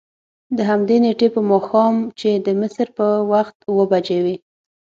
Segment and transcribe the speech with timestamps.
[0.57, 4.35] دهمدې نېټې په ماښام چې د مصر په وخت اوه بجې وې.